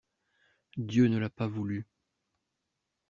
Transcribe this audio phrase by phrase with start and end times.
[0.77, 1.85] Dieu ne l'a pas voulu.